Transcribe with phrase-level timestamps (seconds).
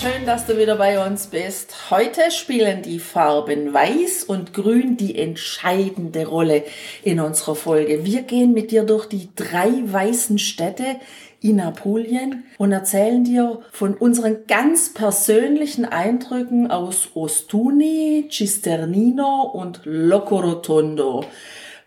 [0.00, 1.90] Schön, dass du wieder bei uns bist.
[1.90, 6.64] Heute spielen die Farben Weiß und Grün die entscheidende Rolle
[7.02, 8.04] in unserer Folge.
[8.04, 10.84] Wir gehen mit dir durch die drei weißen Städte
[11.40, 21.24] in Apulien und erzählen dir von unseren ganz persönlichen Eindrücken aus Ostuni, Cisternino und Locorotondo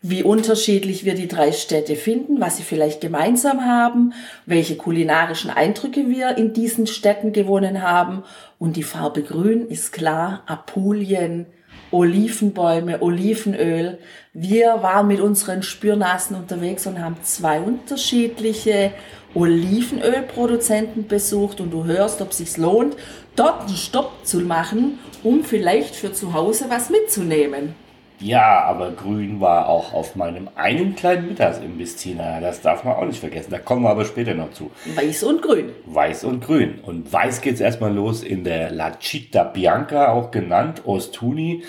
[0.08, 4.14] wie unterschiedlich wir die drei Städte finden, was sie vielleicht gemeinsam haben,
[4.45, 8.23] welche kulinarischen Eindrücke wir in diesen Städten gewonnen haben.
[8.59, 11.48] Und die Farbe Grün ist klar, Apulien,
[11.90, 13.98] Olivenbäume, Olivenöl.
[14.34, 18.92] Wir waren mit unseren Spürnasen unterwegs und haben zwei unterschiedliche
[19.34, 22.95] Olivenölproduzenten besucht und du hörst, ob es sich lohnt,
[23.36, 27.73] dort einen Stopp zu machen, um vielleicht für zu Hause was mitzunehmen.
[28.19, 32.39] Ja, aber grün war auch auf meinem einen kleinen Mittagsimbiss, Tina.
[32.39, 33.52] Das darf man auch nicht vergessen.
[33.52, 34.72] Da kommen wir aber später noch zu.
[34.95, 35.72] Weiß und grün.
[35.85, 36.80] Weiß und grün.
[36.81, 41.63] Und weiß geht's erstmal los in der La Città Bianca, auch genannt Ostuni.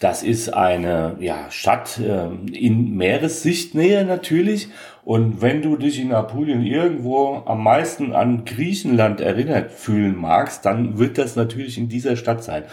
[0.00, 4.68] Das ist eine ja, Stadt äh, in Meeressichtnähe natürlich.
[5.04, 10.98] Und wenn du dich in Apulien irgendwo am meisten an Griechenland erinnert fühlen magst, dann
[10.98, 12.64] wird das natürlich in dieser Stadt sein.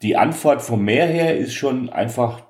[0.00, 2.40] Die Antwort vom Meer her ist schon einfach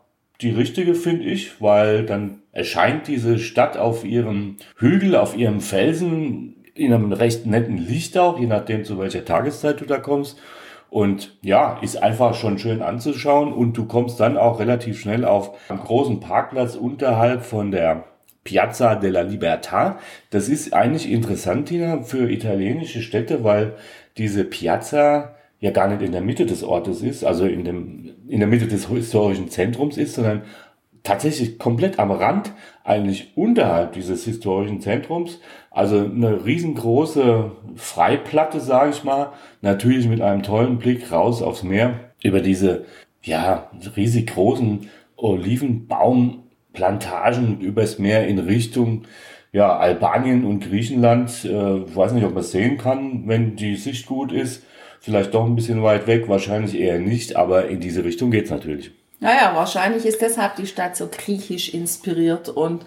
[0.43, 6.57] die richtige, finde ich, weil dann erscheint diese Stadt auf ihrem Hügel, auf ihrem Felsen
[6.75, 10.39] in einem recht netten Licht auch, je nachdem zu welcher Tageszeit du da kommst.
[10.91, 15.53] Und ja, ist einfach schon schön anzuschauen und du kommst dann auch relativ schnell auf
[15.71, 18.05] einen großen Parkplatz unterhalb von der
[18.45, 19.97] Piazza della Libertà.
[20.31, 23.75] Das ist eigentlich interessant, Tina, für italienische Städte, weil
[24.19, 28.41] diese Piazza ja gar nicht in der Mitte des Ortes ist, also in, dem, in
[28.41, 30.43] der Mitte des historischen Zentrums ist, sondern
[31.05, 32.53] tatsächlich komplett am Rand,
[32.83, 35.39] eigentlich unterhalb dieses historischen Zentrums.
[35.71, 42.11] Also eine riesengroße Freiplatte, sage ich mal, natürlich mit einem tollen Blick raus aufs Meer
[42.25, 42.85] über diese
[43.23, 49.03] ja riesig großen Olivenbaumplantagen übers Meer in Richtung
[49.53, 51.45] ja Albanien und Griechenland.
[51.45, 54.65] Äh, ich weiß nicht, ob man sehen kann, wenn die Sicht gut ist
[55.03, 58.93] vielleicht doch ein bisschen weit weg, wahrscheinlich eher nicht, aber in diese Richtung geht's natürlich.
[59.19, 62.87] Naja, wahrscheinlich ist deshalb die Stadt so griechisch inspiriert und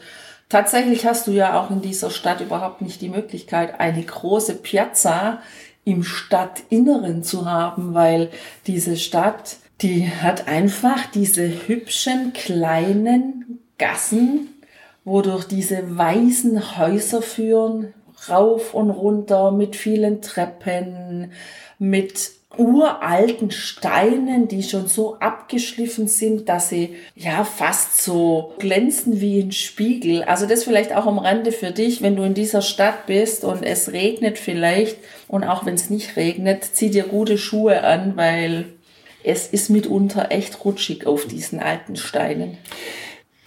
[0.49, 5.39] tatsächlich hast du ja auch in dieser Stadt überhaupt nicht die Möglichkeit, eine große Piazza
[5.83, 8.29] im Stadtinneren zu haben, weil
[8.65, 14.49] diese Stadt, die hat einfach diese hübschen kleinen Gassen,
[15.03, 17.93] wodurch diese weißen Häuser führen,
[18.29, 21.31] rauf und runter mit vielen Treppen,
[21.79, 29.41] mit uralten Steinen, die schon so abgeschliffen sind, dass sie ja fast so glänzen wie
[29.41, 30.23] ein Spiegel.
[30.23, 33.63] Also das vielleicht auch am Rande für dich, wenn du in dieser Stadt bist und
[33.63, 34.97] es regnet vielleicht
[35.27, 38.65] und auch wenn es nicht regnet, zieh dir gute Schuhe an, weil
[39.23, 42.57] es ist mitunter echt rutschig auf diesen alten Steinen.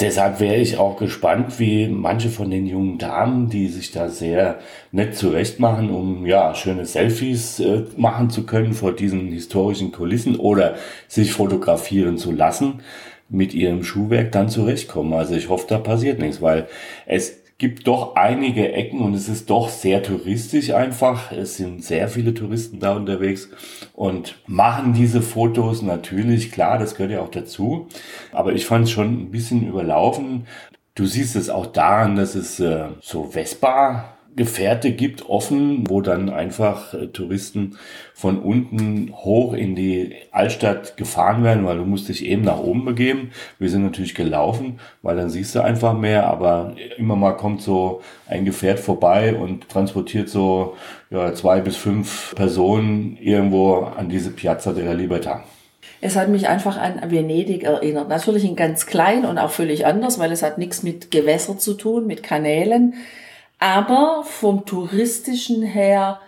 [0.01, 4.61] Deshalb wäre ich auch gespannt, wie manche von den jungen Damen, die sich da sehr
[4.93, 10.77] nett zurechtmachen, um ja schöne Selfies äh, machen zu können vor diesen historischen Kulissen oder
[11.09, 12.81] sich fotografieren zu lassen,
[13.29, 15.15] mit ihrem Schuhwerk dann zurechtkommen.
[15.15, 16.69] Also ich hoffe, da passiert nichts, weil
[17.05, 21.33] es gibt doch einige Ecken und es ist doch sehr touristisch einfach.
[21.33, 23.51] Es sind sehr viele Touristen da unterwegs
[23.95, 27.89] und machen diese Fotos natürlich, klar, das gehört ja auch dazu.
[28.31, 30.47] Aber ich fand es schon ein bisschen überlaufen.
[30.95, 36.31] Du siehst es auch daran, dass es äh, so Vespa Gefährte gibt, offen, wo dann
[36.31, 37.77] einfach äh, Touristen
[38.15, 42.87] von unten hoch in die Altstadt gefahren werden, weil du musst dich eben nach oben
[42.87, 43.33] begeben.
[43.59, 48.01] Wir sind natürlich gelaufen, weil dann siehst du einfach mehr, aber immer mal kommt so
[48.27, 50.77] ein Gefährt vorbei und transportiert so
[51.11, 55.41] ja, zwei bis fünf Personen irgendwo an diese Piazza della Libertà.
[56.01, 58.09] Es hat mich einfach an Venedig erinnert.
[58.09, 61.75] Natürlich in ganz klein und auch völlig anders, weil es hat nichts mit Gewässer zu
[61.75, 62.95] tun, mit Kanälen.
[63.59, 66.21] Aber vom touristischen her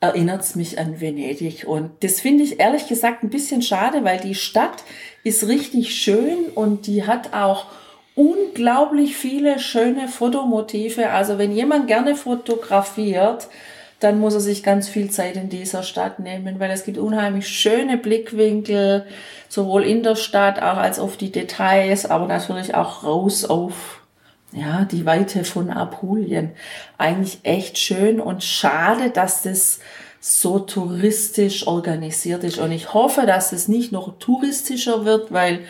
[0.00, 1.66] erinnert es mich an Venedig.
[1.66, 4.84] Und das finde ich ehrlich gesagt ein bisschen schade, weil die Stadt
[5.24, 7.66] ist richtig schön und die hat auch
[8.14, 11.10] unglaublich viele schöne Fotomotive.
[11.10, 13.48] Also wenn jemand gerne fotografiert,
[14.00, 17.48] dann muss er sich ganz viel Zeit in dieser Stadt nehmen, weil es gibt unheimlich
[17.48, 19.06] schöne Blickwinkel,
[19.48, 24.03] sowohl in der Stadt auch als auf die Details, aber natürlich auch raus auf
[24.54, 26.52] ja, die Weite von Apulien.
[26.98, 29.80] Eigentlich echt schön und schade, dass das
[30.20, 32.58] so touristisch organisiert ist.
[32.58, 35.60] Und ich hoffe, dass es nicht noch touristischer wird, weil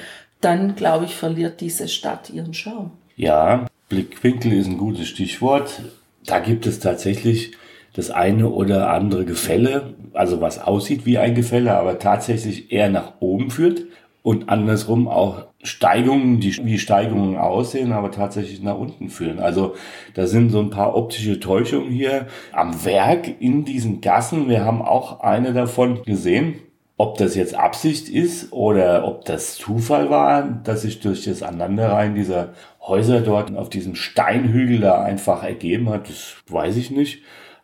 [0.41, 2.93] dann, glaube ich, verliert diese Stadt ihren Charme.
[3.17, 5.83] Ja, Blickwinkel ist ein gutes Stichwort.
[6.27, 7.53] Da gibt es tatsächlich
[7.95, 13.15] das eine oder andere Gefälle, also was aussieht wie ein Gefälle, aber tatsächlich eher nach
[13.21, 13.83] oben führt
[14.23, 19.39] und andersrum auch Steigungen, die wie Steigungen aussehen, aber tatsächlich nach unten führen.
[19.39, 19.75] Also
[20.13, 24.49] da sind so ein paar optische Täuschungen hier am Werk in diesen Gassen.
[24.49, 26.57] Wir haben auch eine davon gesehen.
[26.97, 32.15] Ob das jetzt Absicht ist oder ob das Zufall war, dass sich durch das Aneinanderreihen
[32.15, 32.51] dieser
[32.81, 37.23] Häuser dort auf diesem Steinhügel da einfach ergeben hat, das weiß ich nicht.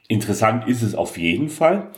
[0.08, 1.90] Interessant ist es auf jeden Fall.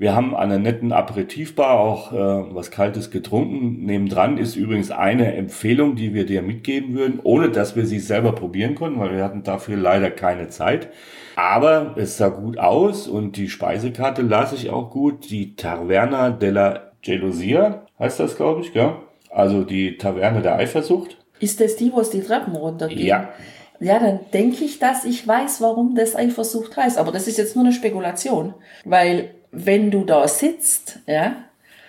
[0.00, 2.16] Wir haben an einer netten Aperitivbar auch äh,
[2.54, 3.84] was Kaltes getrunken.
[3.84, 8.32] Nebendran ist übrigens eine Empfehlung, die wir dir mitgeben würden, ohne dass wir sie selber
[8.32, 10.88] probieren konnten, weil wir hatten dafür leider keine Zeit.
[11.36, 15.30] Aber es sah gut aus und die Speisekarte las ich auch gut.
[15.30, 18.94] Die Taverna della Gelosia heißt das, glaube ich, gell?
[19.28, 21.18] Also die Taverne der Eifersucht.
[21.40, 23.06] Ist das die, wo es die Treppen runtergehen?
[23.06, 23.28] Ja.
[23.80, 26.96] Ja, dann denke ich, dass ich weiß, warum das Eifersucht heißt.
[26.96, 28.54] Aber das ist jetzt nur eine Spekulation.
[28.84, 31.32] Weil wenn du da sitzt, ja,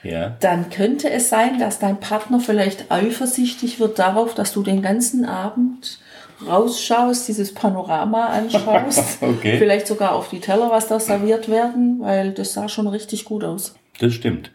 [0.04, 0.36] Ja.
[0.40, 5.26] dann könnte es sein, dass dein Partner vielleicht eifersüchtig wird darauf, dass du den ganzen
[5.26, 6.00] Abend
[6.48, 9.58] rausschaust, dieses Panorama anschaust, Okay.
[9.60, 13.44] vielleicht sogar auf die Teller, was da serviert werden, weil das sah schon richtig gut
[13.44, 13.76] aus.
[14.00, 14.52] Das stimmt.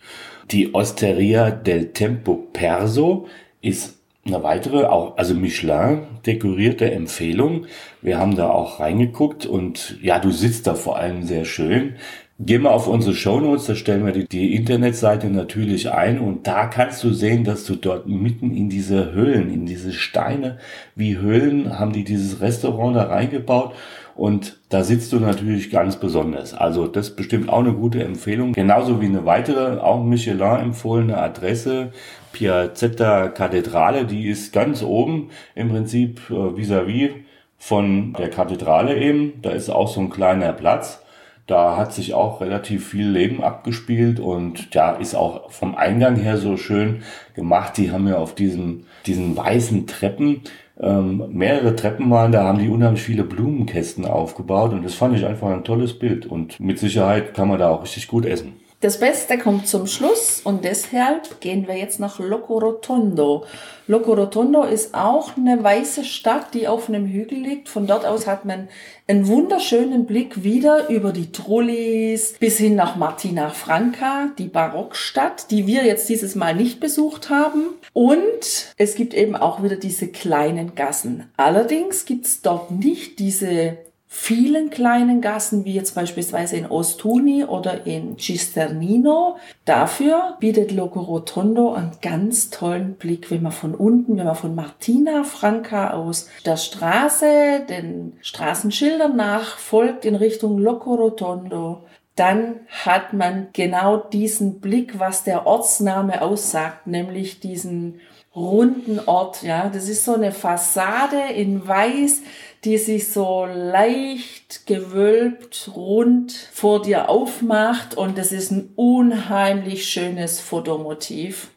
[0.51, 3.29] Die Osteria del Tempo Perso
[3.61, 3.95] ist
[4.25, 7.67] eine weitere, auch, also Michelin dekorierte Empfehlung.
[8.03, 11.95] Wir haben da auch reingeguckt und ja, du sitzt da vor allem sehr schön.
[12.39, 16.67] Geh mal auf unsere Shownotes, da stellen wir die, die Internetseite natürlich ein und da
[16.67, 20.59] kannst du sehen, dass du dort mitten in diese Höhlen, in diese Steine
[20.95, 23.73] wie Höhlen, haben die dieses Restaurant da reingebaut
[24.17, 26.53] und da sitzt du natürlich ganz besonders.
[26.53, 28.53] Also das ist bestimmt auch eine gute Empfehlung.
[28.53, 31.93] Genauso wie eine weitere, auch Michelin empfohlene Adresse,
[32.33, 37.13] Piazzetta Kathedrale, die ist ganz oben im Prinzip äh, vis-à-vis
[37.57, 39.41] von der Kathedrale eben.
[39.41, 41.01] Da ist auch so ein kleiner Platz.
[41.47, 46.39] Da hat sich auch relativ viel Leben abgespielt und ja, ist auch vom Eingang her
[46.39, 47.03] so schön
[47.35, 47.77] gemacht.
[47.77, 50.43] Die haben ja auf diesen, diesen weißen Treppen
[50.79, 55.25] ähm, mehrere Treppen waren, da haben die unheimlich viele Blumenkästen aufgebaut und das fand ich
[55.25, 58.55] einfach ein tolles Bild und mit Sicherheit kann man da auch richtig gut essen.
[58.87, 63.45] Das Beste kommt zum Schluss und deshalb gehen wir jetzt nach Locorotondo.
[63.89, 67.69] Locorotondo ist auch eine weiße Stadt, die auf einem Hügel liegt.
[67.69, 68.69] Von dort aus hat man
[69.09, 75.67] einen wunderschönen Blick wieder über die Trullis bis hin nach Martina Franca, die Barockstadt, die
[75.67, 77.65] wir jetzt dieses Mal nicht besucht haben.
[77.93, 81.29] Und es gibt eben auch wieder diese kleinen Gassen.
[81.37, 87.87] Allerdings gibt es dort nicht diese vielen kleinen Gassen, wie jetzt beispielsweise in Ostuni oder
[87.87, 89.37] in Cisternino.
[89.65, 95.25] Dafür bietet Locorotondo einen ganz tollen Blick, wenn man von unten, wenn man von Martina
[95.25, 101.85] Franca aus der Straße, den Straßenschildern nach folgt in Richtung Locorotondo.
[102.17, 108.01] Dann hat man genau diesen Blick, was der Ortsname aussagt, nämlich diesen
[108.35, 109.69] runden Ort, ja.
[109.69, 112.23] Das ist so eine Fassade in weiß,
[112.65, 120.41] die sich so leicht gewölbt rund vor dir aufmacht und das ist ein unheimlich schönes
[120.41, 121.51] Fotomotiv.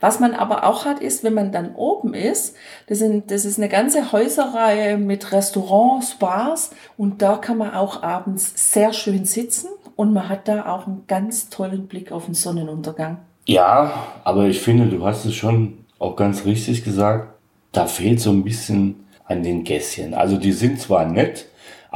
[0.00, 3.58] Was man aber auch hat, ist, wenn man dann oben ist, das, sind, das ist
[3.58, 9.68] eine ganze Häuserreihe mit Restaurants, Bars und da kann man auch abends sehr schön sitzen
[9.96, 13.18] und man hat da auch einen ganz tollen Blick auf den Sonnenuntergang.
[13.46, 13.92] Ja,
[14.24, 17.34] aber ich finde, du hast es schon auch ganz richtig gesagt,
[17.72, 20.14] da fehlt so ein bisschen an den Gässchen.
[20.14, 21.46] Also die sind zwar nett,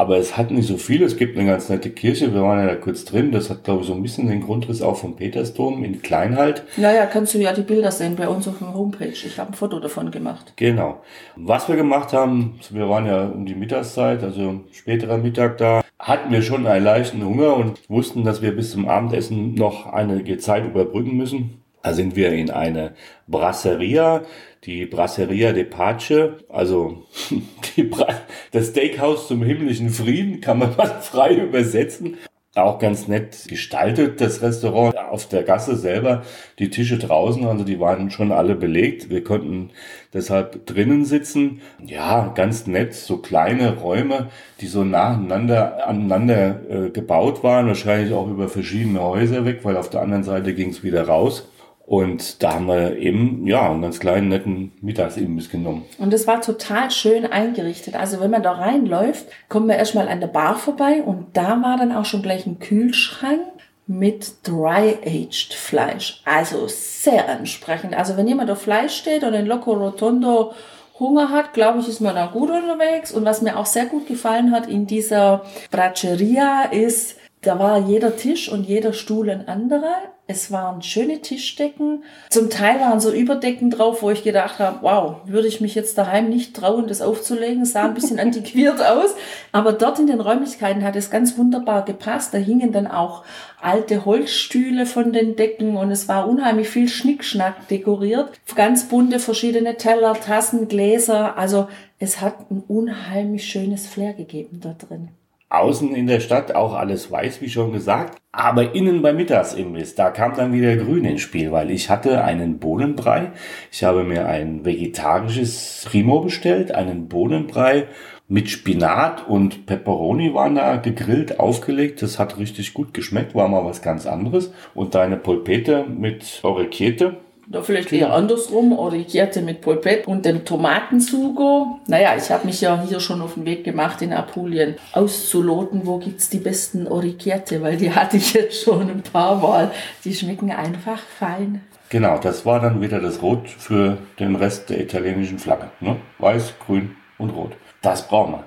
[0.01, 1.03] aber es hat nicht so viel.
[1.03, 3.33] Es gibt eine ganz nette Kirche, wir waren ja da kurz drin.
[3.33, 6.63] Das hat, glaube ich, so ein bisschen den Grundriss auch vom Petersdom in klein halt.
[6.79, 9.09] Naja, kannst du ja die Bilder sehen bei uns auf der Homepage.
[9.09, 10.55] Ich habe ein Foto davon gemacht.
[10.57, 11.03] Genau.
[11.37, 16.33] Was wir gemacht haben, wir waren ja um die Mittagszeit, also späterer Mittag da, hatten
[16.33, 20.65] wir schon einen leichten Hunger und wussten, dass wir bis zum Abendessen noch einige Zeit
[20.65, 21.60] überbrücken müssen.
[21.83, 22.93] Da sind wir in eine
[23.27, 24.23] Brasseria,
[24.65, 27.05] die Brasseria de Pace, also
[27.91, 28.09] Bra
[28.53, 32.19] das Steakhouse zum himmlischen Frieden, kann man mal frei übersetzen.
[32.55, 34.97] auch ganz nett gestaltet, das Restaurant.
[34.99, 36.23] Auf der Gasse selber,
[36.59, 39.09] die Tische draußen, also die waren schon alle belegt.
[39.11, 39.71] Wir konnten
[40.13, 41.63] deshalb drinnen sitzen.
[41.85, 44.29] Ja, ganz nett, so kleine Räume,
[44.61, 49.91] die so nacheinander aneinander äh, gebaut waren, wahrscheinlich auch über verschiedene Häuser weg, weil auf
[49.91, 51.49] der anderen Seite ging es wieder raus.
[51.91, 55.87] Und da haben wir eben, ja, einen ganz kleinen, netten Mittagsimbiss genommen.
[55.99, 57.97] Und es war total schön eingerichtet.
[57.97, 61.77] Also wenn man da reinläuft, kommen wir erstmal an der Bar vorbei und da war
[61.77, 63.41] dann auch schon gleich ein Kühlschrank
[63.89, 66.23] mit Dry-Aged Fleisch.
[66.25, 67.99] Also sehr ansprechend.
[67.99, 70.53] Also wenn jemand auf Fleisch steht und in Loco Rotondo
[71.01, 73.11] Hunger hat, glaube ich, ist man da gut unterwegs.
[73.11, 75.43] Und was mir auch sehr gut gefallen hat in dieser
[75.73, 79.97] Braceria ist, da war jeder Tisch und jeder Stuhl ein anderer.
[80.31, 82.05] Es waren schöne Tischdecken.
[82.29, 85.99] Zum Teil waren so Überdecken drauf, wo ich gedacht habe, wow, würde ich mich jetzt
[85.99, 87.63] daheim nicht trauen, das aufzulegen.
[87.63, 89.17] Es sah ein bisschen antiquiert aus.
[89.51, 92.33] Aber dort in den Räumlichkeiten hat es ganz wunderbar gepasst.
[92.33, 93.25] Da hingen dann auch
[93.61, 98.31] alte Holzstühle von den Decken und es war unheimlich viel Schnickschnack dekoriert.
[98.55, 101.37] Ganz bunte verschiedene Teller, Tassen, Gläser.
[101.37, 101.67] Also
[101.99, 105.09] es hat ein unheimlich schönes Flair gegeben da drin.
[105.51, 108.19] Außen in der Stadt auch alles weiß, wie schon gesagt.
[108.33, 112.61] Aber innen beim Mittagsimbiss, da kam dann wieder Grün ins Spiel, weil ich hatte einen
[112.61, 113.33] Bohnenbrei.
[113.73, 117.89] Ich habe mir ein vegetarisches Primo bestellt, einen Bohnenbrei
[118.29, 122.01] mit Spinat und Pepperoni waren da gegrillt, aufgelegt.
[122.01, 124.53] Das hat richtig gut geschmeckt, war mal was ganz anderes.
[124.73, 127.17] Und deine Polpete mit Orecchiette,
[127.51, 131.81] oder vielleicht eher andersrum, Orecchiette mit Polpette und dem Tomatensugo.
[131.89, 135.99] Naja, ich habe mich ja hier schon auf den Weg gemacht, in Apulien auszuloten, wo
[135.99, 139.73] gibt's die besten Orecchiette, weil die hatte ich jetzt schon ein paar Mal.
[140.05, 141.63] Die schmecken einfach fein.
[141.89, 145.71] Genau, das war dann wieder das Rot für den Rest der italienischen Flagge.
[145.81, 145.97] Ne?
[146.19, 147.53] Weiß, grün und rot.
[147.83, 148.45] Das brauchen wir.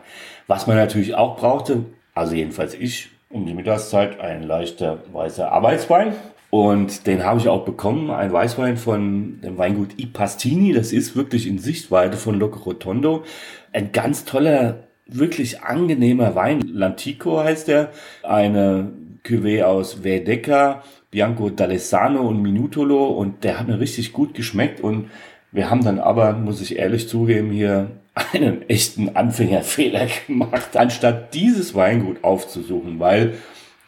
[0.48, 1.83] Was man natürlich auch brauchte,
[2.15, 6.13] also jedenfalls ich, um die Mittagszeit ein leichter weißer Arbeitswein.
[6.53, 10.72] Und den habe ich auch bekommen, ein Weißwein von dem Weingut I Pastini.
[10.72, 13.24] Das ist wirklich in Sichtweite von Loco Rotondo.
[13.72, 16.62] Ein ganz toller, wirklich angenehmer Wein.
[16.62, 17.89] L'Antico heißt er.
[18.22, 18.91] Eine
[19.25, 23.07] Cuvée aus Verdeca, Bianco d'Alessano und Minutolo.
[23.07, 24.79] Und der hat mir richtig gut geschmeckt.
[24.79, 25.10] Und
[25.51, 27.89] wir haben dann aber, muss ich ehrlich zugeben, hier
[28.31, 33.33] einen echten Anfängerfehler gemacht, anstatt dieses Weingut aufzusuchen, weil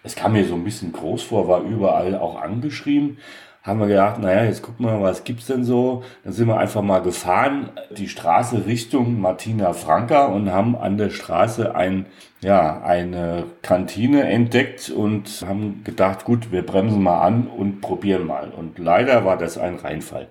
[0.05, 3.17] es kam mir so ein bisschen groß vor, war überall auch angeschrieben.
[3.63, 6.03] Haben wir gedacht, naja, jetzt gucken wir mal, was gibt's denn so?
[6.23, 11.09] Dann sind wir einfach mal gefahren, die Straße Richtung Martina Franca und haben an der
[11.09, 12.05] Straße ein,
[12.41, 18.51] ja, eine Kantine entdeckt und haben gedacht, gut, wir bremsen mal an und probieren mal.
[18.51, 20.27] Und leider war das ein Reinfall.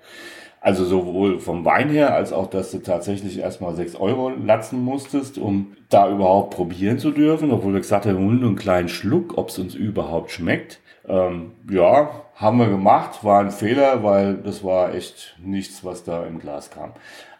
[0.64, 5.36] Also sowohl vom Wein her, als auch, dass du tatsächlich erstmal 6 Euro latzen musstest,
[5.36, 9.50] um da überhaupt probieren zu dürfen, obwohl wir gesagt haben, nur einen kleinen Schluck, ob
[9.50, 10.80] es uns überhaupt schmeckt.
[11.06, 16.24] Ähm, ja, haben wir gemacht, war ein Fehler, weil das war echt nichts, was da
[16.24, 16.92] im Glas kam.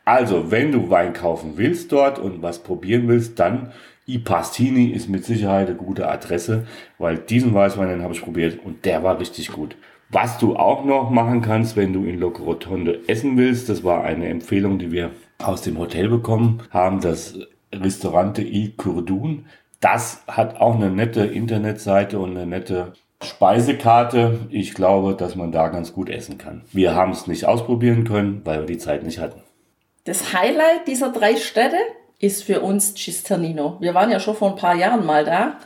[0.04, 3.73] Also, wenn du Wein kaufen willst dort und was probieren willst, dann
[4.07, 6.66] I Pastini ist mit Sicherheit eine gute Adresse,
[6.99, 9.76] weil diesen Weißwein, den habe ich probiert und der war richtig gut.
[10.14, 14.04] Was du auch noch machen kannst, wenn du in Loco Rotondo essen willst, das war
[14.04, 17.37] eine Empfehlung, die wir aus dem Hotel bekommen haben, das
[17.73, 19.47] Restaurante I Kurdun.
[19.80, 22.92] Das hat auch eine nette Internetseite und eine nette
[23.25, 24.38] Speisekarte.
[24.50, 26.62] Ich glaube, dass man da ganz gut essen kann.
[26.71, 29.42] Wir haben es nicht ausprobieren können, weil wir die Zeit nicht hatten.
[30.04, 31.78] Das Highlight dieser drei Städte
[32.21, 33.78] ist für uns Cisternino.
[33.80, 35.59] Wir waren ja schon vor ein paar Jahren mal da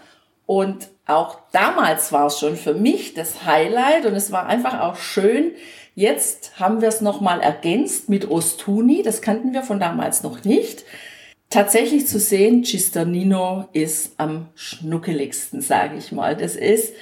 [0.47, 4.97] und auch damals war es schon für mich das Highlight und es war einfach auch
[4.97, 5.53] schön.
[5.95, 9.03] Jetzt haben wir es nochmal ergänzt mit Ostuni.
[9.03, 10.85] Das kannten wir von damals noch nicht.
[11.51, 16.37] Tatsächlich zu sehen, Cisternino ist am schnuckeligsten, sage ich mal.
[16.37, 16.93] Das ist,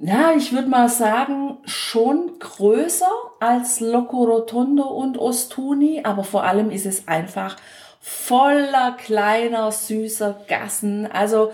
[0.00, 6.70] ja, ich würde mal sagen, schon größer als Loco Rotondo und Ostuni, aber vor allem
[6.70, 7.56] ist es einfach
[8.00, 11.06] voller kleiner, süßer Gassen.
[11.06, 11.52] Also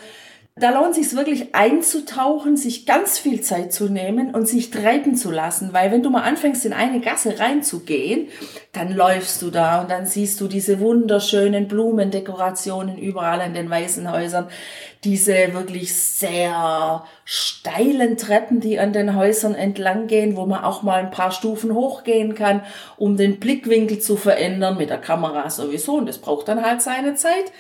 [0.61, 5.31] da lohnt sich wirklich einzutauchen, sich ganz viel Zeit zu nehmen und sich treiben zu
[5.31, 8.29] lassen, weil wenn du mal anfängst in eine Gasse reinzugehen,
[8.73, 14.11] dann läufst du da und dann siehst du diese wunderschönen Blumendekorationen überall in den weißen
[14.11, 14.49] Häusern,
[15.05, 21.01] diese wirklich sehr steilen Treppen, die an den Häusern entlang gehen, wo man auch mal
[21.01, 22.63] ein paar Stufen hochgehen kann,
[22.97, 27.15] um den Blickwinkel zu verändern mit der Kamera sowieso und das braucht dann halt seine
[27.15, 27.53] Zeit.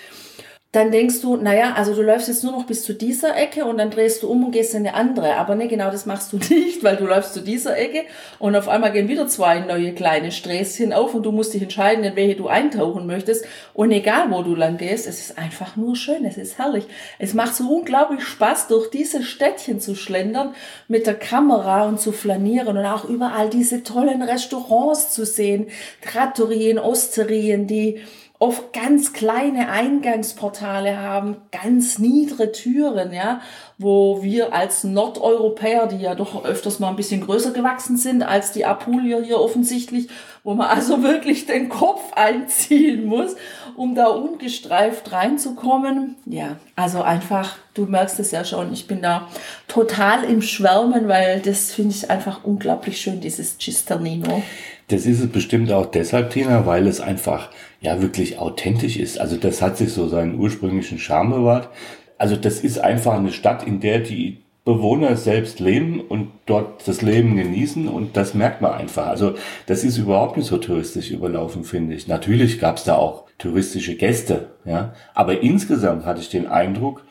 [0.71, 3.79] Dann denkst du, naja, also du läufst jetzt nur noch bis zu dieser Ecke und
[3.79, 5.37] dann drehst du um und gehst in eine andere.
[5.37, 8.03] Aber ne, genau das machst du nicht, weil du läufst zu dieser Ecke
[8.39, 12.05] und auf einmal gehen wieder zwei neue kleine Sträßchen auf und du musst dich entscheiden,
[12.05, 13.47] in welche du eintauchen möchtest.
[13.73, 16.85] Und egal, wo du lang gehst, es ist einfach nur schön, es ist herrlich.
[17.19, 20.55] Es macht so unglaublich Spaß, durch diese Städtchen zu schlendern,
[20.87, 25.69] mit der Kamera und zu flanieren und auch überall diese tollen Restaurants zu sehen,
[26.03, 28.03] Trattorien, Osterien, die
[28.41, 33.41] oft ganz kleine Eingangsportale haben, ganz niedere Türen, ja,
[33.79, 38.53] wo wir als Nordeuropäer, die ja doch öfters mal ein bisschen größer gewachsen sind als
[38.53, 40.09] die Apulier hier offensichtlich,
[40.45, 43.35] wo man also wirklich den Kopf einziehen muss,
[43.75, 46.15] um da ungestreift reinzukommen.
[46.25, 49.27] Ja, also einfach, du merkst es ja schon, ich bin da
[49.67, 54.45] total im Schwärmen, weil das finde ich einfach unglaublich schön, dieses Cisternino.
[54.89, 59.21] Das ist es bestimmt auch deshalb, Tina, weil es einfach ja wirklich authentisch ist.
[59.21, 61.69] Also das hat sich so seinen ursprünglichen Charme bewahrt.
[62.17, 67.01] Also das ist einfach eine Stadt, in der die Bewohner selbst leben und dort das
[67.01, 69.07] Leben genießen und das merkt man einfach.
[69.07, 72.07] Also das ist überhaupt nicht so touristisch überlaufen, finde ich.
[72.07, 77.03] Natürlich gab es da auch touristische Gäste, ja, aber insgesamt hatte ich den Eindruck,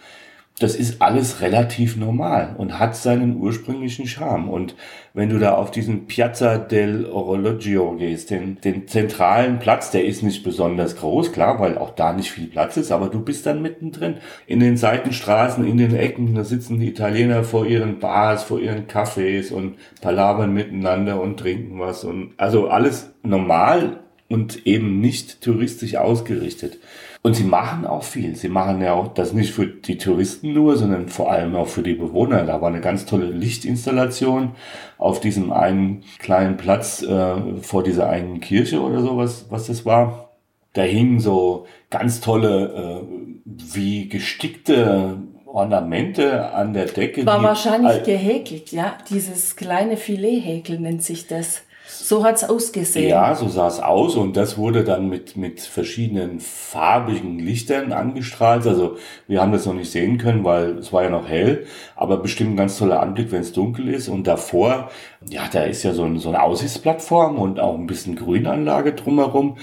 [0.60, 4.50] das ist alles relativ normal und hat seinen ursprünglichen Charme.
[4.50, 4.76] Und
[5.14, 10.24] wenn du da auf diesen Piazza del Orologio gehst, den, den zentralen Platz, der ist
[10.24, 13.62] nicht besonders groß, klar, weil auch da nicht viel Platz ist, aber du bist dann
[13.62, 14.16] mittendrin.
[14.48, 18.88] In den Seitenstraßen, in den Ecken, da sitzen die Italiener vor ihren Bars, vor ihren
[18.88, 24.00] Cafés und palabern miteinander und trinken was und also alles normal
[24.30, 26.80] und eben nicht touristisch ausgerichtet.
[27.24, 28.36] Und sie machen auch viel.
[28.36, 31.82] Sie machen ja auch das nicht für die Touristen nur, sondern vor allem auch für
[31.82, 32.46] die Bewohner.
[32.46, 34.52] Da war eine ganz tolle Lichtinstallation
[34.98, 40.32] auf diesem einen kleinen Platz äh, vor dieser einen Kirche oder sowas, was das war.
[40.74, 47.26] Da hingen so ganz tolle, äh, wie gestickte Ornamente an der Decke.
[47.26, 48.98] War wahrscheinlich gehäkelt, ja.
[49.10, 51.64] Dieses kleine Filethäkel nennt sich das.
[52.08, 53.10] So hat's ausgesehen.
[53.10, 58.66] Ja, so sah es aus und das wurde dann mit, mit verschiedenen farbigen Lichtern angestrahlt.
[58.66, 58.96] Also
[59.28, 61.66] wir haben das noch nicht sehen können, weil es war ja noch hell,
[61.98, 64.08] aber bestimmt ein ganz toller Anblick, wenn es dunkel ist.
[64.08, 64.90] Und davor,
[65.30, 69.58] ja, da ist ja so, ein, so eine Aussichtsplattform und auch ein bisschen Grünanlage drumherum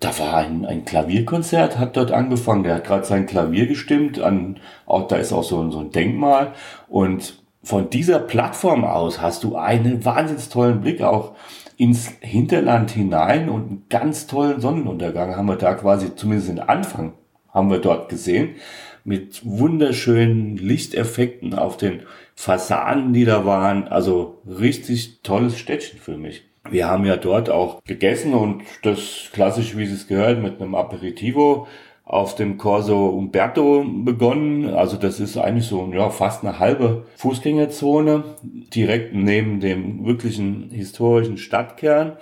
[0.00, 2.62] da war ein, ein Klavierkonzert, hat dort angefangen.
[2.62, 4.18] Der hat gerade sein Klavier gestimmt.
[4.18, 6.52] An, auch, da ist auch so, so ein Denkmal.
[6.88, 11.32] Und von dieser Plattform aus hast du einen wahnsinnig tollen Blick auch
[11.80, 17.14] ins Hinterland hinein und einen ganz tollen Sonnenuntergang haben wir da quasi, zumindest den Anfang
[17.48, 18.56] haben wir dort gesehen,
[19.02, 22.02] mit wunderschönen Lichteffekten auf den
[22.34, 23.88] Fassaden, die da waren.
[23.88, 26.44] Also richtig tolles Städtchen für mich.
[26.68, 31.66] Wir haben ja dort auch gegessen und das klassisch, wie es gehört, mit einem Aperitivo
[32.10, 34.74] auf dem Corso Umberto begonnen.
[34.74, 41.38] Also das ist eigentlich so ja, fast eine halbe Fußgängerzone, direkt neben dem wirklichen historischen
[41.38, 42.16] Stadtkern.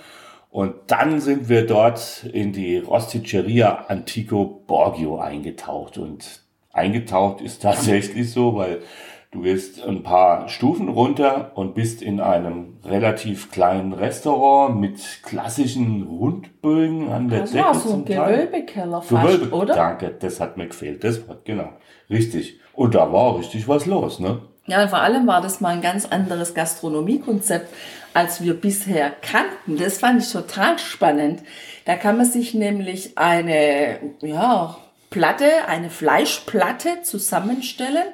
[0.51, 5.96] Und dann sind wir dort in die Rosticceria Antico Borgio eingetaucht.
[5.96, 8.83] Und eingetaucht ist tatsächlich so, weil
[9.31, 16.05] Du gehst ein paar Stufen runter und bist in einem relativ kleinen Restaurant mit klassischen
[16.05, 17.64] Rundbögen an der das Decke.
[17.67, 19.75] War so ein Gewölbekeller fast, Gewölbe oder?
[19.75, 21.05] Danke, das hat mir gefehlt.
[21.05, 21.69] Das war, genau,
[22.09, 22.59] richtig.
[22.73, 24.41] Und da war richtig was los, ne?
[24.67, 27.69] Ja, vor allem war das mal ein ganz anderes Gastronomiekonzept,
[28.14, 29.77] als wir bisher kannten.
[29.77, 31.43] Das fand ich total spannend.
[31.85, 34.77] Da kann man sich nämlich eine, ja,
[35.11, 38.07] Platte, eine Fleischplatte zusammenstellen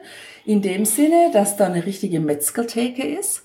[0.45, 3.43] in dem Sinne, dass da eine richtige Metzgertheke ist.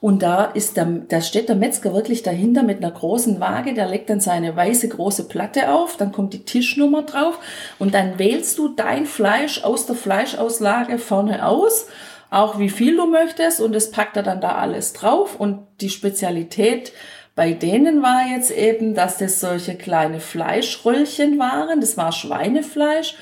[0.00, 3.86] Und da ist der, da steht der Metzger wirklich dahinter mit einer großen Waage, der
[3.86, 7.38] legt dann seine weiße große Platte auf, dann kommt die Tischnummer drauf.
[7.78, 11.86] Und dann wählst du dein Fleisch aus der Fleischauslage vorne aus,
[12.30, 13.60] auch wie viel du möchtest.
[13.60, 15.38] Und das packt er dann da alles drauf.
[15.38, 16.92] Und die Spezialität
[17.34, 23.14] bei denen war jetzt eben, dass das solche kleine Fleischröllchen waren, das war Schweinefleisch,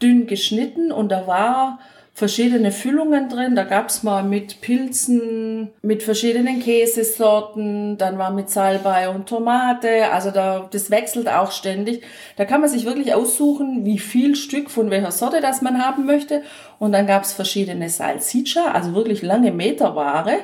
[0.00, 0.90] dünn geschnitten.
[0.90, 1.80] Und da war
[2.18, 3.54] verschiedene Füllungen drin.
[3.54, 10.10] Da gab's mal mit Pilzen, mit verschiedenen Käsesorten, dann war mit Salbei und Tomate.
[10.12, 12.02] Also da, das wechselt auch ständig.
[12.36, 16.06] Da kann man sich wirklich aussuchen, wie viel Stück von welcher Sorte das man haben
[16.06, 16.42] möchte.
[16.80, 20.38] Und dann gab's verschiedene Salsiccia, also wirklich lange Meterware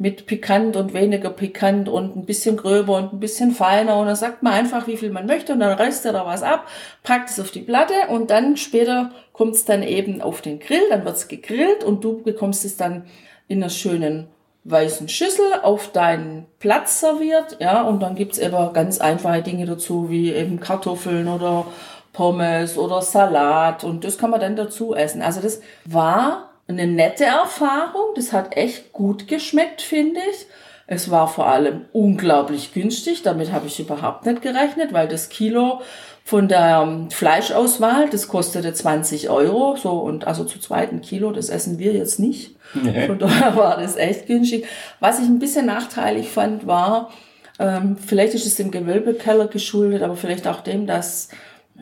[0.00, 3.98] mit pikant und weniger pikant und ein bisschen gröber und ein bisschen feiner.
[3.98, 6.42] Und dann sagt man einfach, wie viel man möchte und dann reißt er da was
[6.42, 6.66] ab,
[7.02, 10.80] packt es auf die Platte und dann später kommt es dann eben auf den Grill,
[10.88, 13.04] dann wird's gegrillt und du bekommst es dann
[13.46, 14.28] in einer schönen
[14.64, 20.08] weißen Schüssel auf deinen Platz serviert, ja, und dann gibt's eben ganz einfache Dinge dazu,
[20.08, 21.66] wie eben Kartoffeln oder
[22.14, 25.20] Pommes oder Salat und das kann man dann dazu essen.
[25.20, 28.14] Also das war eine nette Erfahrung.
[28.14, 30.46] Das hat echt gut geschmeckt, finde ich.
[30.86, 33.22] Es war vor allem unglaublich günstig.
[33.22, 35.80] Damit habe ich überhaupt nicht gerechnet, weil das Kilo
[36.24, 41.48] von der ähm, Fleischauswahl, das kostete 20 Euro, so und also zu zweiten Kilo, das
[41.48, 42.56] essen wir jetzt nicht.
[42.74, 43.06] Nee.
[43.06, 44.66] Von daher war das echt günstig.
[45.00, 47.10] Was ich ein bisschen nachteilig fand, war,
[47.58, 51.28] ähm, vielleicht ist es dem Gewölbekeller geschuldet, aber vielleicht auch dem, dass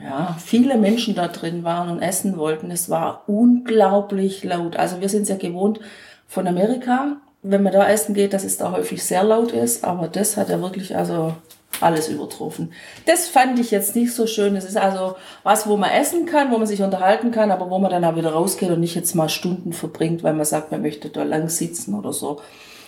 [0.03, 2.71] ja, viele Menschen da drin waren und essen wollten.
[2.71, 4.77] Es war unglaublich laut.
[4.77, 5.81] Also wir sind es ja gewohnt
[6.27, 10.09] von Amerika, wenn man da essen geht, dass es da häufig sehr laut ist, aber
[10.09, 11.35] das hat ja wirklich also
[11.81, 12.73] alles übertroffen.
[13.07, 14.57] Das fand ich jetzt nicht so schön.
[14.57, 17.79] Es ist also was, wo man essen kann, wo man sich unterhalten kann, aber wo
[17.79, 20.83] man dann auch wieder rausgeht und nicht jetzt mal Stunden verbringt, weil man sagt, man
[20.83, 22.41] möchte da lang sitzen oder so.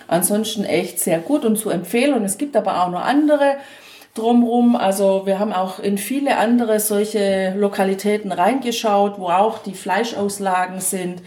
[0.08, 2.14] Ansonsten echt sehr gut und zu empfehlen.
[2.14, 3.56] Und es gibt aber auch noch andere
[4.14, 4.76] drumrum.
[4.76, 11.22] Also wir haben auch in viele andere solche Lokalitäten reingeschaut, wo auch die Fleischauslagen sind.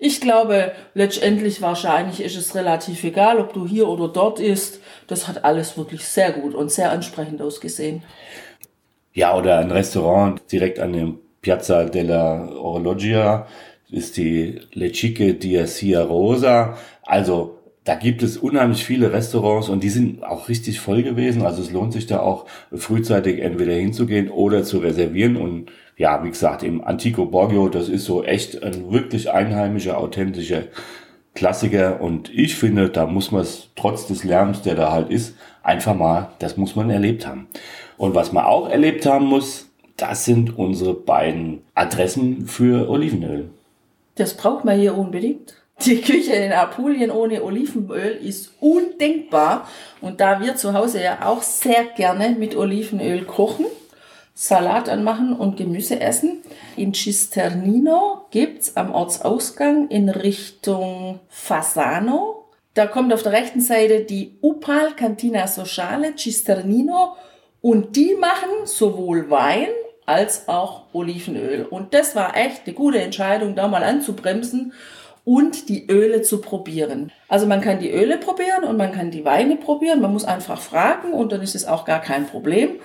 [0.00, 4.80] Ich glaube, letztendlich wahrscheinlich ist es relativ egal, ob du hier oder dort isst.
[5.08, 8.04] Das hat alles wirklich sehr gut und sehr ansprechend ausgesehen.
[9.12, 13.48] Ja, oder ein Restaurant direkt an dem Piazza della Orologia
[13.90, 16.76] ist die Le Chique di Sia Rosa.
[17.02, 17.57] Also
[17.88, 21.40] da gibt es unheimlich viele Restaurants und die sind auch richtig voll gewesen.
[21.40, 25.38] Also es lohnt sich da auch frühzeitig entweder hinzugehen oder zu reservieren.
[25.38, 30.64] Und ja, wie gesagt, im Antico Borgio, das ist so echt ein wirklich einheimischer, authentischer
[31.34, 32.02] Klassiker.
[32.02, 35.94] Und ich finde, da muss man es trotz des Lärms, der da halt ist, einfach
[35.94, 37.46] mal, das muss man erlebt haben.
[37.96, 43.48] Und was man auch erlebt haben muss, das sind unsere beiden Adressen für Olivenöl.
[44.16, 45.57] Das braucht man hier unbedingt.
[45.84, 49.68] Die Küche in Apulien ohne Olivenöl ist undenkbar.
[50.00, 53.66] Und da wir zu Hause ja auch sehr gerne mit Olivenöl kochen,
[54.34, 56.42] Salat anmachen und Gemüse essen,
[56.76, 62.48] in Cisternino gibt's am Ortsausgang in Richtung Fasano.
[62.74, 67.16] Da kommt auf der rechten Seite die Upal Cantina Sociale Cisternino
[67.60, 69.68] und die machen sowohl Wein
[70.06, 71.64] als auch Olivenöl.
[71.64, 74.72] Und das war echt eine gute Entscheidung, da mal anzubremsen
[75.28, 77.12] und die Öle zu probieren.
[77.28, 80.00] Also man kann die Öle probieren und man kann die Weine probieren.
[80.00, 82.76] Man muss einfach fragen und dann ist es auch gar kein Problem.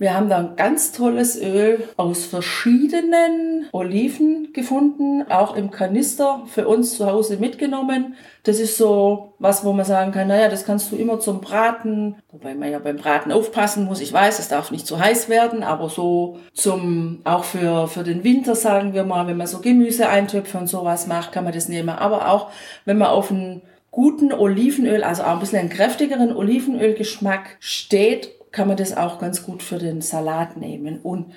[0.00, 6.68] Wir haben da ein ganz tolles Öl aus verschiedenen Oliven gefunden, auch im Kanister für
[6.68, 8.14] uns zu Hause mitgenommen.
[8.44, 12.14] Das ist so was, wo man sagen kann, naja, das kannst du immer zum Braten,
[12.30, 14.00] wobei man ja beim Braten aufpassen muss.
[14.00, 18.22] Ich weiß, es darf nicht zu heiß werden, aber so zum, auch für, für den
[18.22, 21.88] Winter, sagen wir mal, wenn man so Gemüseeintöpfe und sowas macht, kann man das nehmen.
[21.88, 22.52] Aber auch,
[22.84, 28.66] wenn man auf einen guten Olivenöl, also auch ein bisschen einen kräftigeren Olivenölgeschmack steht kann
[28.66, 30.98] man das auch ganz gut für den Salat nehmen.
[31.00, 31.32] Und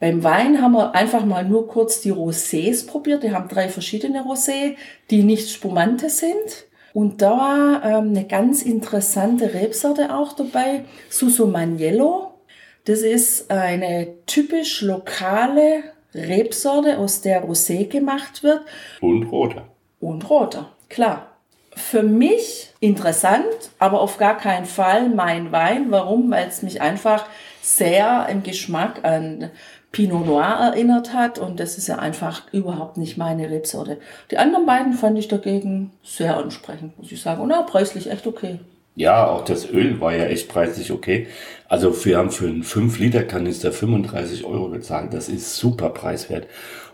[0.00, 3.22] beim Wein haben wir einfach mal nur kurz die Rosés probiert.
[3.22, 4.76] Die haben drei verschiedene Rosé,
[5.10, 6.64] die nicht spumante sind.
[6.94, 12.32] Und da war ähm, eine ganz interessante Rebsorte auch dabei, Susumagnello.
[12.86, 15.82] Das ist eine typisch lokale
[16.14, 18.62] Rebsorte, aus der Rosé gemacht wird.
[19.02, 19.68] Und roter.
[20.00, 21.31] Und roter, klar
[21.74, 23.44] für mich interessant,
[23.78, 25.86] aber auf gar keinen Fall mein Wein.
[25.90, 26.30] Warum?
[26.30, 27.26] Weil es mich einfach
[27.62, 29.50] sehr im Geschmack an
[29.92, 33.98] Pinot Noir erinnert hat und das ist ja einfach überhaupt nicht meine Rebsorte.
[34.30, 37.42] Die anderen beiden fand ich dagegen sehr ansprechend, muss ich sagen.
[37.42, 38.58] Und auch preislich echt okay.
[38.94, 41.28] Ja, auch das Öl war ja echt preislich okay.
[41.68, 45.14] Also wir haben für einen 5-Liter-Kanister 35 Euro gezahlt.
[45.14, 46.46] Das ist super preiswert.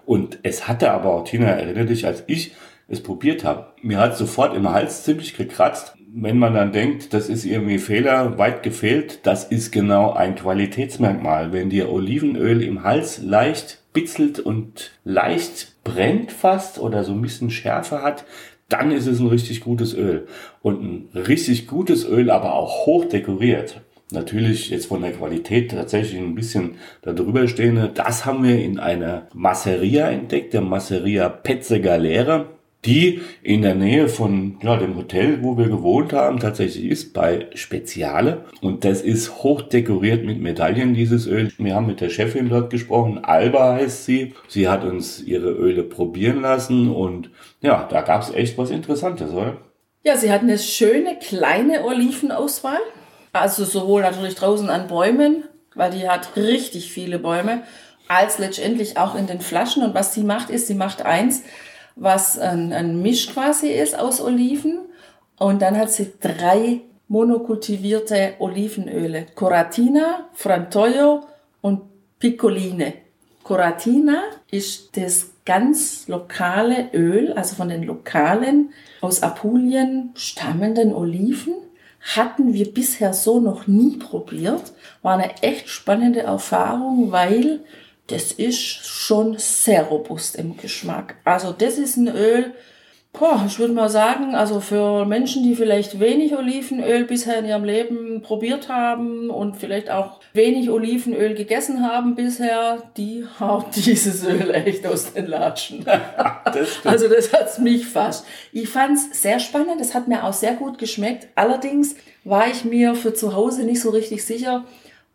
[0.06, 2.52] Und es hatte aber auch, Tina, erinnere dich, als ich
[2.88, 3.66] es probiert habe.
[3.82, 5.94] Mir hat sofort im Hals ziemlich gekratzt.
[6.10, 11.52] Wenn man dann denkt, das ist irgendwie Fehler, weit gefehlt, das ist genau ein Qualitätsmerkmal.
[11.52, 17.50] Wenn dir Olivenöl im Hals leicht bitzelt und leicht brennt fast oder so ein bisschen
[17.50, 18.24] Schärfe hat,
[18.70, 20.26] dann ist es ein richtig gutes Öl.
[20.62, 23.82] Und ein richtig gutes Öl, aber auch hoch dekoriert.
[24.10, 27.90] Natürlich jetzt von der Qualität tatsächlich ein bisschen darüber stehende.
[27.92, 32.46] Das haben wir in einer Masseria entdeckt, der Masseria Pezze Galera
[32.84, 37.48] die in der Nähe von ja, dem Hotel, wo wir gewohnt haben, tatsächlich ist, bei
[37.54, 38.44] Speziale.
[38.60, 41.52] Und das ist hoch dekoriert mit Medaillen, dieses Öl.
[41.58, 44.34] Wir haben mit der Chefin dort gesprochen, Alba heißt sie.
[44.46, 49.32] Sie hat uns ihre Öle probieren lassen und ja, da gab es echt was Interessantes,
[49.32, 49.56] oder?
[50.04, 52.78] Ja, sie hat eine schöne kleine Olivenauswahl.
[53.32, 57.62] Also sowohl natürlich draußen an Bäumen, weil die hat richtig viele Bäume,
[58.08, 59.82] als letztendlich auch in den Flaschen.
[59.82, 61.42] Und was sie macht, ist, sie macht eins,
[61.98, 64.80] was ein, ein Misch quasi ist aus Oliven.
[65.38, 69.26] Und dann hat sie drei monokultivierte Olivenöle.
[69.34, 71.24] Coratina, Frantoio
[71.60, 71.82] und
[72.18, 72.94] Piccoline.
[73.42, 81.54] Coratina ist das ganz lokale Öl, also von den lokalen aus Apulien stammenden Oliven.
[82.14, 84.72] Hatten wir bisher so noch nie probiert.
[85.02, 87.60] War eine echt spannende Erfahrung, weil
[88.08, 91.16] das ist schon sehr robust im Geschmack.
[91.24, 92.54] Also das ist ein Öl,
[93.18, 97.64] Boah, ich würde mal sagen, also für Menschen, die vielleicht wenig Olivenöl bisher in ihrem
[97.64, 104.50] Leben probiert haben und vielleicht auch wenig Olivenöl gegessen haben bisher, die haut dieses Öl
[104.54, 105.84] echt aus den Latschen.
[106.44, 108.24] das also das hat's mich fast.
[108.52, 111.28] Ich fand's sehr spannend, es hat mir auch sehr gut geschmeckt.
[111.34, 114.64] Allerdings war ich mir für zu Hause nicht so richtig sicher,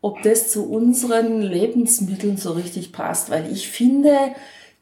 [0.03, 4.13] ob das zu unseren Lebensmitteln so richtig passt, weil ich finde,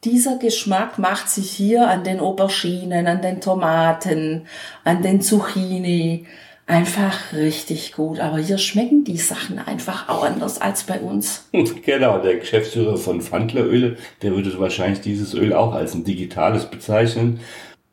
[0.02, 4.42] dieser Geschmack macht sich hier an den Auberginen, an den Tomaten,
[4.82, 6.26] an den Zucchini
[6.66, 8.18] einfach richtig gut.
[8.18, 11.48] Aber hier schmecken die Sachen einfach auch anders als bei uns.
[11.84, 17.38] Genau, der Geschäftsführer von Fandleröle, der würde wahrscheinlich dieses Öl auch als ein digitales bezeichnen.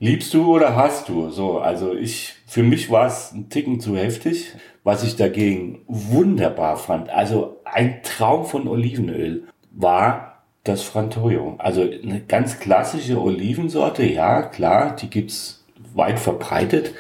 [0.02, 1.30] Liebst du oder hast du?
[1.30, 4.54] So, also ich, für mich war es ein Ticken zu heftig.
[4.86, 11.56] Was ich dagegen wunderbar fand, also ein Traum von Olivenöl, war das Frantoio.
[11.58, 16.94] Also eine ganz klassische Olivensorte, ja, klar, die gibt's weit verbreitet.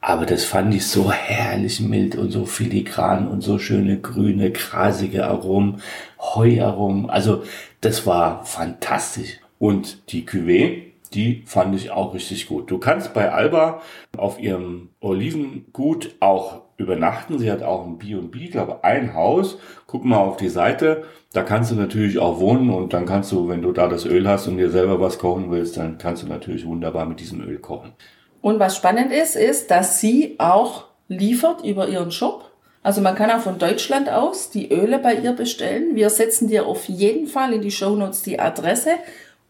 [0.00, 5.26] Aber das fand ich so herrlich mild und so filigran und so schöne grüne, grasige
[5.26, 5.82] Aromen,
[6.18, 7.10] Heuaromen.
[7.10, 7.44] Also
[7.80, 9.38] das war fantastisch.
[9.60, 12.70] Und die Cuvée, die fand ich auch richtig gut.
[12.70, 13.82] Du kannst bei Alba
[14.16, 17.38] auf ihrem Olivengut auch übernachten.
[17.38, 19.58] Sie hat auch ein B&B, glaube ein Haus.
[19.86, 21.04] Guck mal auf die Seite.
[21.32, 24.26] Da kannst du natürlich auch wohnen und dann kannst du, wenn du da das Öl
[24.28, 27.58] hast und dir selber was kochen willst, dann kannst du natürlich wunderbar mit diesem Öl
[27.58, 27.92] kochen.
[28.40, 32.50] Und was spannend ist, ist, dass sie auch liefert über ihren Shop.
[32.82, 35.94] Also man kann auch von Deutschland aus die Öle bei ihr bestellen.
[35.94, 38.92] Wir setzen dir auf jeden Fall in die Show Notes die Adresse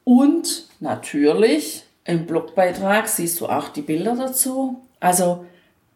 [0.03, 4.80] und natürlich im Blogbeitrag siehst du auch die Bilder dazu.
[4.98, 5.44] Also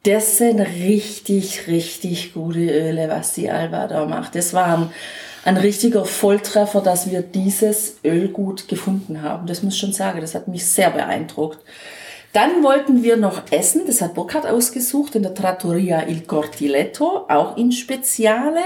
[0.04, 4.34] das sind richtig, richtig gute Öle, was die Alba da macht.
[4.34, 4.90] Das war ein
[5.44, 9.46] ein richtiger Volltreffer, dass wir dieses Ölgut gefunden haben.
[9.46, 11.58] Das muss ich schon sagen, das hat mich sehr beeindruckt.
[12.32, 17.56] Dann wollten wir noch essen, das hat Burkhard ausgesucht, in der Trattoria Il Cortiletto, auch
[17.56, 18.60] in Speziale,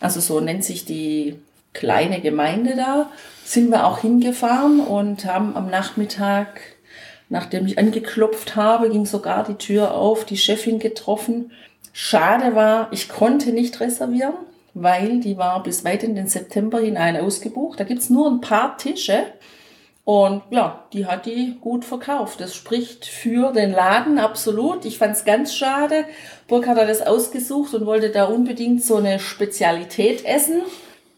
[0.00, 1.38] also so nennt sich die
[1.72, 3.10] kleine Gemeinde da,
[3.44, 6.60] sind wir auch hingefahren und haben am Nachmittag,
[7.28, 11.52] nachdem ich angeklopft habe, ging sogar die Tür auf, die Chefin getroffen.
[11.92, 14.34] Schade war, ich konnte nicht reservieren
[14.74, 17.78] weil die war bis weit in den September hinein ausgebucht.
[17.78, 19.24] Da gibt's nur ein paar Tische.
[20.04, 22.40] Und ja, die hat die gut verkauft.
[22.40, 24.84] Das spricht für den Laden absolut.
[24.84, 26.06] Ich fand's ganz schade.
[26.48, 30.62] Burkhard hat das ausgesucht und wollte da unbedingt so eine Spezialität essen.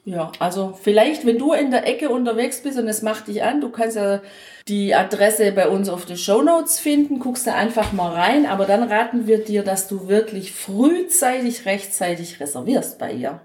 [0.07, 3.63] Ja, also vielleicht, wenn du in der Ecke unterwegs bist und es macht dich an,
[3.63, 4.21] du kannst ja
[4.69, 8.67] die Adresse bei uns auf den Show Notes finden, guckst da einfach mal rein, aber
[8.67, 13.41] dann raten wir dir, dass du wirklich frühzeitig, rechtzeitig reservierst bei ihr.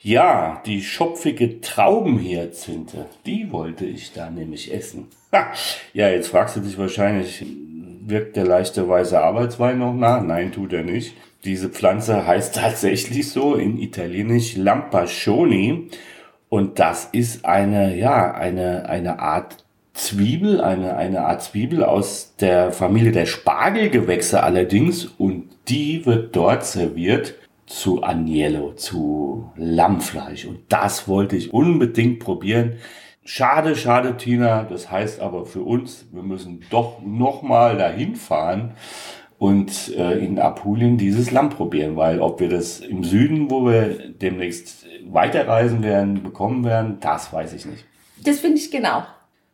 [0.00, 5.08] Ja, die schopfige Traubenhyazinthe, die wollte ich da nämlich essen.
[5.92, 7.44] ja, jetzt fragst du dich wahrscheinlich,
[8.06, 10.22] wirkt der leichte weiße Arbeitswein noch nach?
[10.22, 11.14] Nein, tut er nicht.
[11.44, 15.88] Diese Pflanze heißt tatsächlich so in Italienisch Lampascioni.
[16.48, 22.72] Und das ist eine, ja, eine, eine Art Zwiebel, eine, eine Art Zwiebel aus der
[22.72, 25.04] Familie der Spargelgewächse allerdings.
[25.04, 27.34] Und die wird dort serviert
[27.66, 30.46] zu Agnello, zu Lammfleisch.
[30.46, 32.74] Und das wollte ich unbedingt probieren.
[33.24, 34.64] Schade, schade, Tina.
[34.64, 38.72] Das heißt aber für uns, wir müssen doch nochmal dahin fahren
[39.38, 44.10] und äh, in Apulien dieses Lamm probieren, weil ob wir das im Süden, wo wir
[44.10, 47.84] demnächst weiterreisen werden, bekommen werden, das weiß ich nicht.
[48.24, 49.04] Das finde ich genau.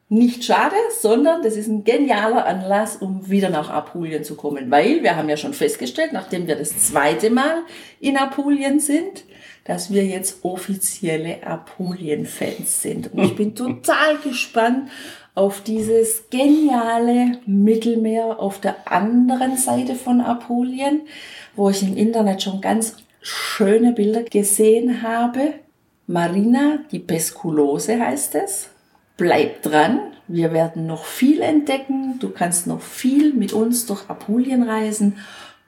[0.08, 5.02] Nicht schade, sondern das ist ein genialer Anlass, um wieder nach Apulien zu kommen, weil
[5.02, 7.62] wir haben ja schon festgestellt, nachdem wir das zweite Mal
[8.00, 9.24] in Apulien sind,
[9.64, 13.12] dass wir jetzt offizielle Apulien-Fans sind.
[13.12, 14.90] Und ich bin total gespannt,
[15.34, 21.02] auf dieses geniale Mittelmeer auf der anderen Seite von Apulien,
[21.56, 25.54] wo ich im Internet schon ganz schöne Bilder gesehen habe.
[26.06, 28.68] Marina di Pesculose heißt es.
[29.16, 32.18] Bleib dran, wir werden noch viel entdecken.
[32.18, 35.18] Du kannst noch viel mit uns durch Apulien reisen.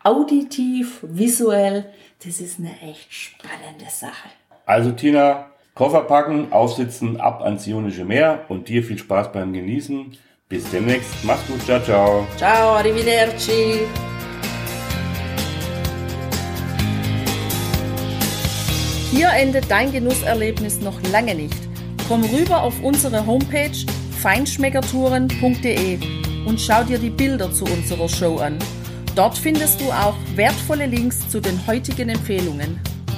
[0.02, 1.86] Auditiv, visuell.
[2.24, 4.28] Das ist eine echt spannende Sache.
[4.64, 10.16] Also Tina, Koffer packen, aufsitzen, ab ans Ionische Meer und dir viel Spaß beim Genießen.
[10.48, 11.22] Bis demnächst.
[11.22, 11.62] Mach's gut.
[11.66, 12.26] Ciao, ciao.
[12.38, 13.80] Ciao, arrivederci.
[19.10, 21.58] Hier endet dein Genusserlebnis noch lange nicht.
[22.08, 23.76] Komm rüber auf unsere Homepage
[24.22, 25.98] feinschmeckertouren.de
[26.46, 28.58] und schau dir die Bilder zu unserer Show an.
[29.14, 32.80] Dort findest du auch wertvolle Links zu den heutigen Empfehlungen.